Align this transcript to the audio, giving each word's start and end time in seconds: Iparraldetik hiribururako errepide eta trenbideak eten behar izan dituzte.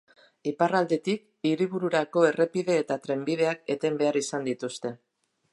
Iparraldetik 0.51 1.49
hiribururako 1.49 2.25
errepide 2.31 2.79
eta 2.85 2.99
trenbideak 3.07 3.63
eten 3.77 4.01
behar 4.03 4.23
izan 4.27 4.53
dituzte. 4.53 4.97